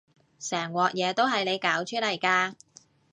[0.39, 2.55] 成鑊嘢都係你搞出嚟㗎